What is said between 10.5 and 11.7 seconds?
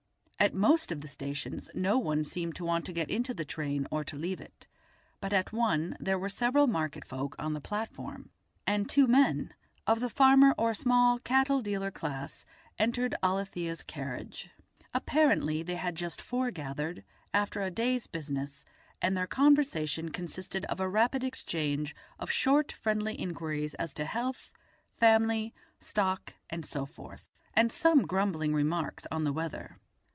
or small cattle